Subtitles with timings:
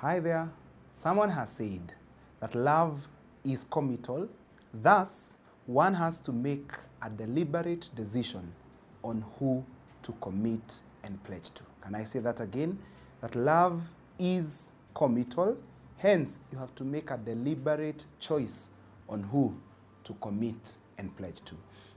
[0.00, 0.48] Hi there.
[0.94, 1.92] Someone has said
[2.40, 3.06] that love
[3.44, 4.30] is committal.
[4.72, 8.50] Thus, one has to make a deliberate decision
[9.04, 9.62] on who
[10.04, 11.62] to commit and pledge to.
[11.82, 12.78] Can I say that again?
[13.20, 13.82] That love
[14.18, 15.58] is committal.
[15.98, 18.70] Hence, you have to make a deliberate choice
[19.06, 19.54] on who
[20.04, 21.54] to commit and pledge to.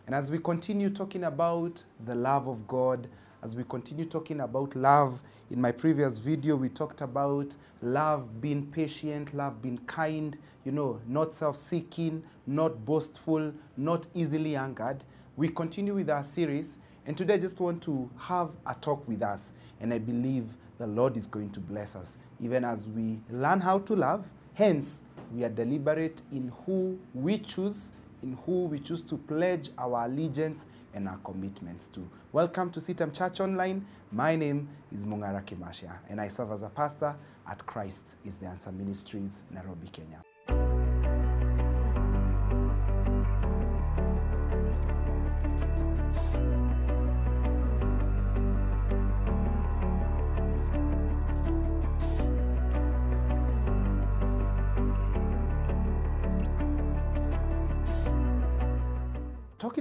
[0.08, 3.08] And as we continue talking about the love of God,
[3.44, 5.20] as we continue talking about love,
[5.52, 11.02] in my previous video, we talked about love being patient, love being kind, you know,
[11.06, 15.04] not self seeking, not boastful, not easily angered.
[15.36, 19.22] We continue with our series, and today I just want to have a talk with
[19.22, 19.52] us,
[19.82, 20.46] and I believe
[20.78, 24.26] the Lord is going to bless us even as we learn how to love.
[24.54, 25.02] Hence,
[25.34, 30.66] we are deliberate in who we choose, in who we choose to pledge our allegiance
[30.94, 32.08] and our commitments too.
[32.32, 33.86] Welcome to Sitam Church Online.
[34.12, 37.16] My name is Mungara Kimasha, and I serve as a pastor
[37.48, 40.22] at Christ is the Answer Ministries, Nairobi, Kenya.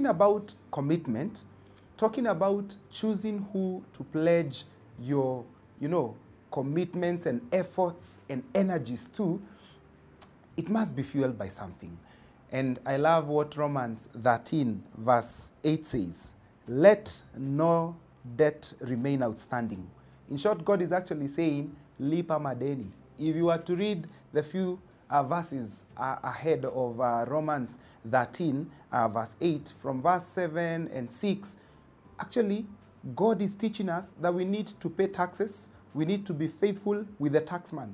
[0.03, 1.45] Talking about commitment,
[1.95, 4.65] talking about choosing who to pledge
[4.99, 5.45] your,
[5.79, 6.15] you know,
[6.51, 9.41] commitments and efforts and energies to,
[10.57, 11.97] it must be fueled by something.
[12.51, 16.33] And I love what Romans 13, verse 8 says
[16.67, 17.95] Let no
[18.35, 19.87] debt remain outstanding.
[20.29, 22.87] In short, God is actually saying, Lipa madeni.
[23.17, 24.79] If you were to read the few
[25.13, 27.77] uh, verses uh, ahead of uh, Romans
[28.09, 31.55] 13, uh, verse 8, from verse 7 and 6,
[32.19, 32.65] actually,
[33.15, 37.05] God is teaching us that we need to pay taxes, we need to be faithful
[37.19, 37.91] with the taxman.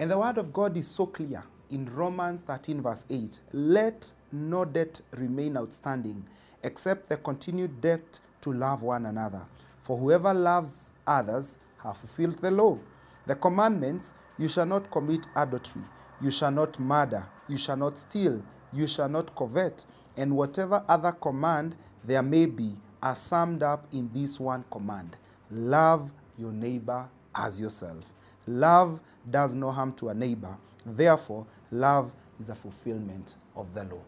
[0.00, 4.64] And the word of God is so clear in Romans 13, verse 8 let no
[4.64, 6.24] debt remain outstanding
[6.64, 9.42] except the continued debt to love one another.
[9.82, 12.78] For whoever loves others have fulfilled the law.
[13.26, 15.82] The commandments you shall not commit adultery,
[16.20, 18.42] you shall not murder, you shall not steal,
[18.72, 19.84] you shall not covet,
[20.16, 25.16] and whatever other command there may be are summed up in this one command
[25.50, 28.04] love your neighbor as yourself.
[28.46, 30.56] Love does no harm to a neighbor.
[30.84, 34.00] Therefore, love is a fulfillment of the law.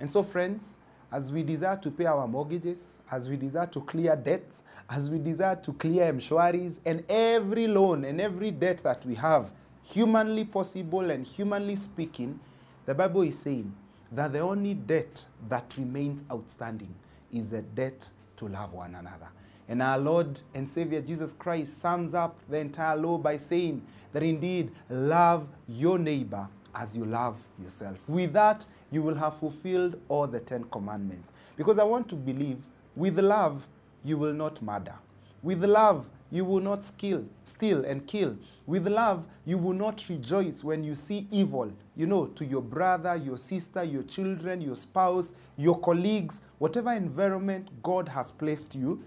[0.00, 0.76] And so, friends,
[1.10, 5.18] as we desire to pay our mortgages, as we desire to clear debts, as we
[5.18, 9.50] desire to clear M-Shwaris, and every loan and every debt that we have,
[9.92, 12.38] humanly possible and humanly speaking,
[12.86, 13.72] the Bible is saying
[14.12, 16.94] that the only debt that remains outstanding
[17.32, 19.28] is the debt to love one another.
[19.68, 23.82] And our Lord and Savior Jesus Christ sums up the entire law by saying
[24.12, 27.98] that indeed, love your neighbor as you love yourself.
[28.08, 31.32] With that, you will have fulfilled all the Ten Commandments.
[31.56, 32.58] Because I want to believe
[32.96, 33.66] with love,
[34.04, 34.94] you will not murder.
[35.42, 38.36] With love, you will not steal, steal and kill.
[38.66, 43.16] With love, you will not rejoice when you see evil, you know, to your brother,
[43.16, 49.02] your sister, your children, your spouse, your colleagues, whatever environment God has placed you,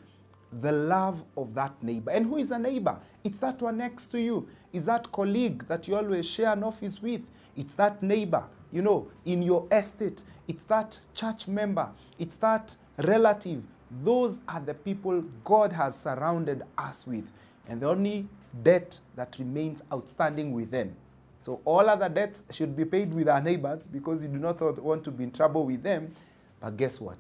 [0.61, 2.11] the love of that neighbor.
[2.11, 2.97] And who is a neighbor?
[3.23, 4.49] It's that one next to you.
[4.73, 7.21] It's that colleague that you always share an office with.
[7.55, 10.23] It's that neighbor, you know, in your estate.
[10.47, 11.89] It's that church member.
[12.17, 13.63] It's that relative.
[14.03, 17.25] Those are the people God has surrounded us with.
[17.67, 18.27] And the only
[18.63, 20.95] debt that remains outstanding with them.
[21.39, 25.03] So all other debts should be paid with our neighbors because you do not want
[25.05, 26.15] to be in trouble with them.
[26.59, 27.17] But guess what?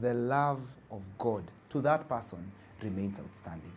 [0.00, 2.52] The love of God to that person
[2.82, 3.72] remains outstanding.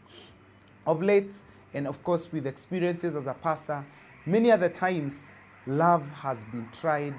[0.85, 1.31] Of late,
[1.73, 3.85] and of course with experiences as a pastor,
[4.25, 5.31] many other times
[5.65, 7.15] love has been tried,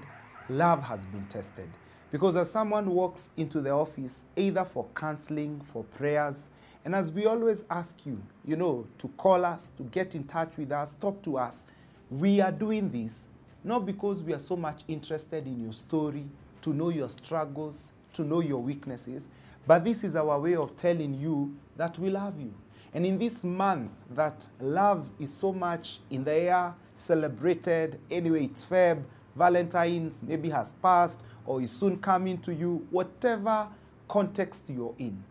[0.49, 1.69] love has been tested.
[2.11, 6.49] Because as someone walks into the office, either for counseling, for prayers,
[6.85, 10.57] and as we always ask you, you know, to call us, to get in touch
[10.57, 11.67] with us, talk to us,
[12.11, 13.29] we are doing this
[13.63, 16.25] not because we are so much interested in your story,
[16.63, 19.29] to know your struggles, to know your weaknesses,
[19.67, 22.53] but this is our way of telling you that we love you.
[22.93, 28.65] And in this month that love is so much in the air, celebrated, anyway, it's
[28.65, 29.03] Feb,
[29.37, 33.69] Valentine's maybe has passed or is soon coming to you, whatever
[34.09, 35.23] context you're in.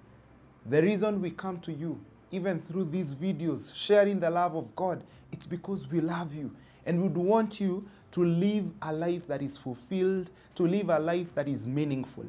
[0.65, 1.99] The reason we come to you,
[2.31, 6.51] even through these videos, sharing the love of God, it's because we love you
[6.85, 11.27] and would want you to live a life that is fulfilled, to live a life
[11.35, 12.25] that is meaningful.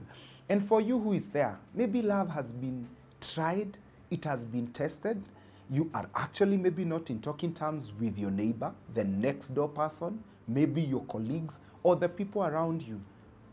[0.48, 2.88] And for you who is there, maybe love has been
[3.20, 3.78] tried,
[4.10, 5.22] it has been tested.
[5.70, 10.22] you are actually maybe not in talking terms with your neighbor, the next door person,
[10.50, 13.00] maybe your colleagues, or the people around you,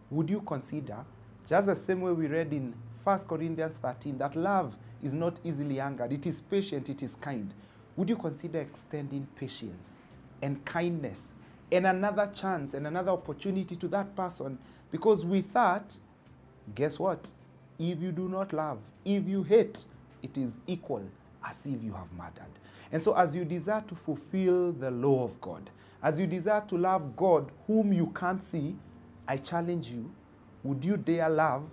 [0.10, 0.98] would you consider,
[1.46, 2.74] just the same way we read in
[3.04, 7.54] 1 Corinthians 13, that love is not easily angered, it is patient, it is kind.
[7.96, 9.98] Would you consider extending patience
[10.42, 11.34] and kindness
[11.72, 14.58] and another chance and another opportunity to that person?
[14.92, 15.98] Because with that,
[16.76, 17.32] guess what?
[17.80, 19.84] If you do not love, if you hate,
[20.24, 21.04] it is equal
[21.46, 22.52] as if you have murdered.
[22.92, 25.70] And so, as you desire to fulfill the law of God,
[26.02, 28.76] as you desire to love God whom you can't see,
[29.28, 30.12] I challenge you
[30.64, 31.64] would you dare love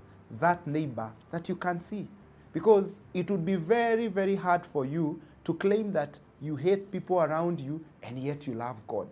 [0.40, 2.06] that neighbor that you can see?
[2.52, 7.20] Because it would be very, very hard for you to claim that you hate people
[7.20, 9.08] around you and yet you love God.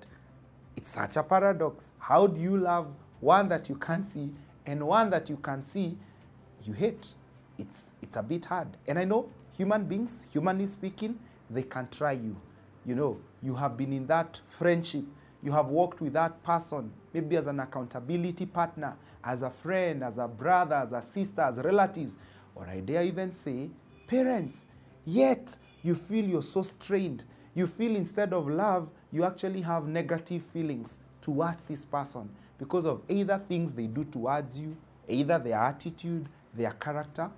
[0.76, 1.90] It's such a paradox.
[1.98, 2.88] How do you love
[3.20, 4.30] one that you can't see
[4.66, 5.98] and one that you can see
[6.64, 7.14] you hate?
[7.58, 8.68] It's, it's a bit hard.
[8.86, 11.18] And I know human beings, humanly speaking,
[11.50, 12.36] they can try you.
[12.86, 15.04] You know, you have been in that friendship,
[15.42, 20.18] you have worked with that person, maybe as an accountability partner, as a friend, as
[20.18, 22.18] a brother, as a sister, as relatives,
[22.54, 23.70] or I dare even say,
[24.06, 24.66] parents.
[25.04, 27.24] Yet you feel you're so strained.
[27.54, 32.28] You feel instead of love, you actually have negative feelings towards this person
[32.58, 34.76] because of either things they do towards you,
[35.08, 37.28] either their attitude, their character.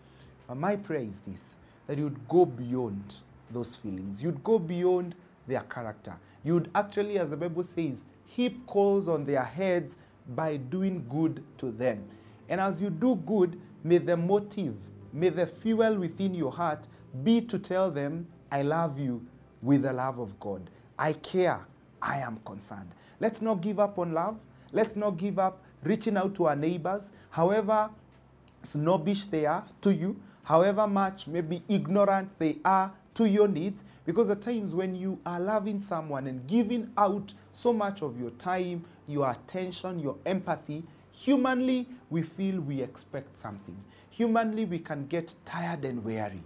[0.47, 1.55] But my prayer is this
[1.87, 3.17] that you'd go beyond
[3.51, 4.23] those feelings.
[4.23, 5.15] You'd go beyond
[5.47, 6.17] their character.
[6.43, 9.97] You'd actually, as the Bible says, heap coals on their heads
[10.35, 12.05] by doing good to them.
[12.49, 14.75] And as you do good, may the motive,
[15.13, 16.89] may the fuel within your heart
[17.23, 19.25] be to tell them, I love you
[19.63, 20.69] with the love of God.
[20.99, 21.67] I care.
[22.01, 22.91] I am concerned.
[23.19, 24.37] Let's not give up on love.
[24.73, 27.91] Let's not give up reaching out to our neighbors, however
[28.63, 33.83] snobbish they are to you, however much maybe ignorant they are to your needs.
[34.05, 38.31] Because at times when you are loving someone and giving out so much of your
[38.31, 43.77] time, your attention, your empathy, humanly we feel we expect something.
[44.11, 46.43] Humanly we can get tired and weary.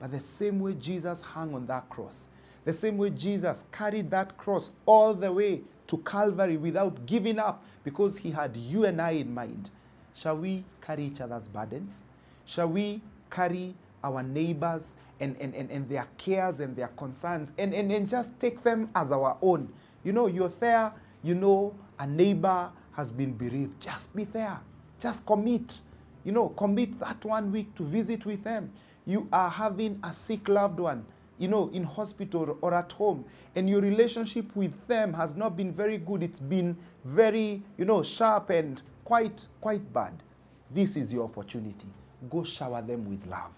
[0.00, 2.26] But the same way Jesus hung on that cross,
[2.64, 7.64] the same way Jesus carried that cross all the way to Calvary without giving up
[7.84, 9.70] because he had you and I in mind.
[10.14, 12.04] Shall we carry each other's burdens?
[12.44, 13.00] Shall we
[13.30, 18.08] carry our neighbors and, and, and, and their cares and their concerns and, and, and
[18.08, 19.68] just take them as our own?
[20.04, 23.80] You know, you're there, you know, a neighbor has been bereaved.
[23.80, 24.60] Just be there.
[25.00, 25.80] Just commit.
[26.24, 28.72] You know, commit that one week to visit with them.
[29.06, 31.04] You are having a sick loved one,
[31.38, 33.24] you know, in hospital or at home,
[33.56, 36.22] and your relationship with them has not been very good.
[36.22, 40.22] It's been very, you know, sharp and quite, quite bad.
[40.70, 41.88] This is your opportunity.
[42.30, 43.50] Go shower them with love.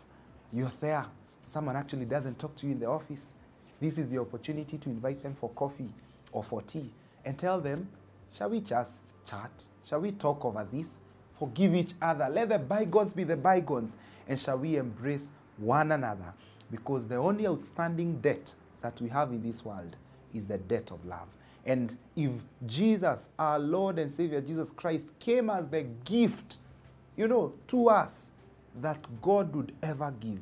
[0.55, 1.05] You're there.
[1.47, 3.35] Someone actually doesn't talk to you in the office.
[3.81, 5.91] This is your opportunity to invite them for coffee
[6.31, 6.91] or for tea
[7.25, 7.89] and tell them,
[8.33, 8.93] shall we just
[9.29, 9.51] chat?
[9.85, 11.01] Shall we talk over this?
[11.39, 12.29] Forgive each other.
[12.31, 13.97] Let the bygones be the bygones.
[14.29, 16.33] And shall we embrace one another?
[16.71, 19.97] Because the only outstanding debt that we have in this world
[20.33, 21.27] is the debt of love.
[21.67, 22.31] And if
[22.67, 26.59] Jesus, our Lord and Savior Jesus Christ, came as the gift,
[27.17, 28.31] you know, to us
[28.81, 30.41] that God would ever give,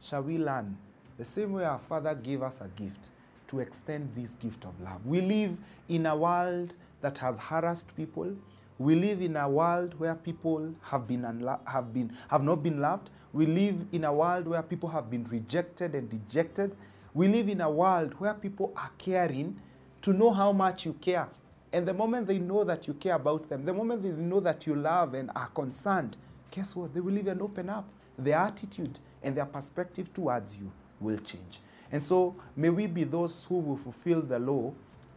[0.00, 0.76] shall we learn
[1.18, 3.10] the same way our Father gave us a gift
[3.48, 5.04] to extend this gift of love?
[5.06, 5.56] We live
[5.88, 8.34] in a world that has harassed people.
[8.78, 11.22] We live in a world where people have been
[11.66, 13.10] have been have not been loved.
[13.32, 16.76] We live in a world where people have been rejected and dejected.
[17.14, 19.58] We live in a world where people are caring
[20.02, 21.28] to know how much you care.
[21.72, 24.66] And the moment they know that you care about them, the moment they know that
[24.66, 26.16] you love and are concerned,
[26.56, 26.94] guess what?
[26.94, 27.86] They will even open up.
[28.18, 31.60] Their attitude and their perspective towards you will change.
[31.92, 34.72] And so, may we be those who will fulfill the law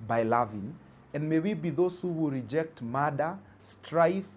[0.05, 0.75] by loving,
[1.13, 4.27] and may we be those who will reject murder, strife,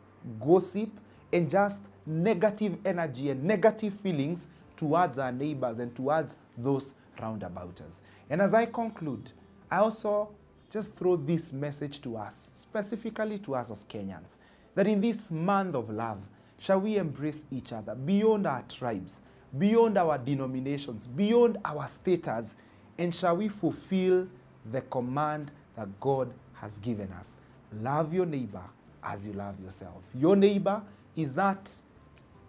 [0.40, 0.90] gossip,
[1.32, 7.80] and just negative energy and negative feelings towards our neighbors and towards those round about
[7.80, 8.00] us.
[8.30, 9.30] And as I conclude,
[9.70, 10.30] I also
[10.70, 14.38] just throw this message to us, specifically to us as Kenyans,
[14.74, 16.20] that in this month of love,
[16.62, 19.20] shall we embrace each other beyond our tribes,
[19.58, 22.54] beyond our denominations, beyond our status,
[22.98, 24.28] and shall we fulfill
[24.70, 27.34] the command that God has given us?
[27.80, 28.62] Love your neighbor
[29.02, 30.02] as you love yourself.
[30.14, 30.80] Your neighbor
[31.16, 31.68] is that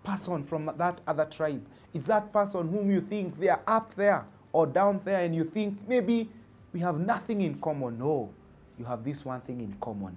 [0.03, 1.65] person from that other tribe.
[1.91, 5.43] It's that person whom you think they are up there or down there, and you
[5.43, 6.29] think maybe
[6.71, 7.97] we have nothing in common.
[7.97, 8.29] No,
[8.77, 10.15] you have this one thing in common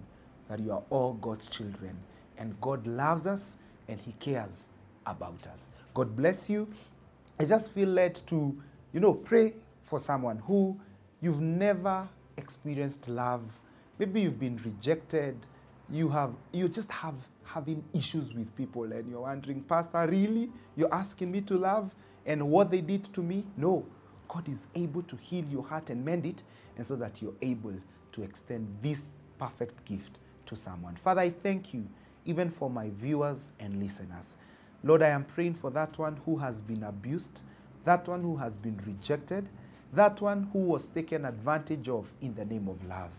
[0.51, 1.97] that you are all God's children,
[2.37, 3.57] and God loves us
[3.89, 4.67] and He cares
[5.05, 5.69] about us.
[5.95, 6.69] God bless you.
[7.39, 8.61] I just feel led to,
[8.93, 10.79] you know, pray for someone who
[11.21, 13.43] you've never experienced love.
[13.99, 15.37] Maybe you've been rejected.
[15.89, 17.15] You have you just have
[17.45, 20.51] having issues with people and you're wondering, Pastor, really?
[20.75, 21.95] You're asking me to love
[22.27, 23.45] and what they did to me?
[23.57, 23.87] No.
[24.29, 26.43] God is able to heal your heart and mend it,
[26.77, 27.75] and so that you're able
[28.13, 29.05] to extend this
[29.39, 30.97] perfect gift to someone.
[30.97, 31.87] Father, I thank you
[32.27, 34.37] even for my viewers and listeners.
[34.83, 37.41] Lord, I am praying for that one who has been abused,
[37.85, 39.49] that one who has been rejected,
[39.93, 43.11] that one who was taken advantage of in the name of love.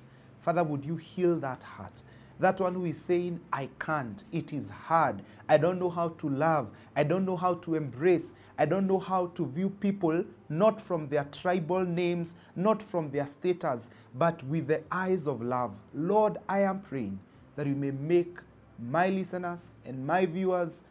[0.41, 2.01] Father, would you heal that heart?
[2.39, 6.29] That one who is saying, I can't, it is hard, I don't know how to
[6.29, 10.79] love, I don't know how to embrace, I don't know how to view people not
[10.79, 15.73] from their tribal names, not from their status, but with the eyes of love.
[15.95, 17.19] Lord, I am praying
[17.55, 18.37] that you may make
[18.79, 20.83] my listeners and my viewers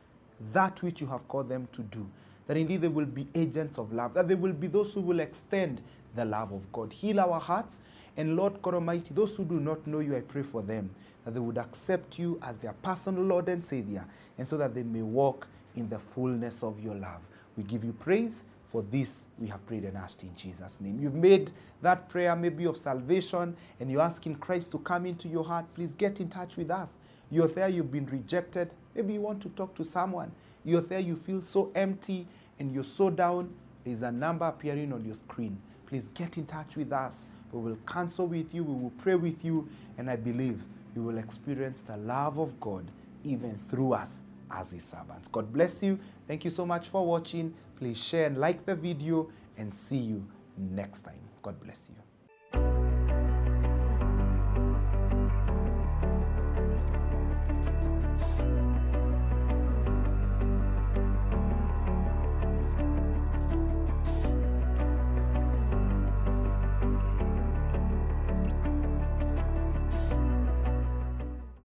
[0.52, 2.06] that which you have called them to do.
[2.46, 5.20] That indeed they will be agents of love, that they will be those who will
[5.20, 5.80] extend
[6.14, 6.92] the love of God.
[6.92, 7.80] Heal our hearts.
[8.16, 10.90] And Lord God Almighty, those who do not know you, I pray for them
[11.24, 14.06] that they would accept you as their personal Lord and Savior,
[14.38, 17.20] and so that they may walk in the fullness of your love.
[17.56, 18.44] We give you praise.
[18.72, 20.98] For this we have prayed and asked in Jesus' name.
[21.00, 21.52] You've made
[21.82, 25.64] that prayer maybe of salvation and you're asking Christ to come into your heart.
[25.74, 26.98] Please get in touch with us.
[27.30, 28.70] You're there, you've been rejected.
[28.94, 30.32] Maybe you want to talk to someone.
[30.64, 32.26] You're there, you feel so empty
[32.58, 33.52] and you're so down.
[33.84, 35.58] There's a number appearing on your screen.
[35.86, 37.26] Please get in touch with us.
[37.52, 40.62] We will counsel with you, we will pray with you, and I believe
[40.94, 42.90] you will experience the love of God
[43.24, 45.28] even through us as His servants.
[45.28, 45.98] God bless you.
[46.26, 47.54] Thank you so much for watching.
[47.78, 50.26] Please share and like the video, and see you
[50.58, 51.20] next time.
[51.42, 52.05] God bless you.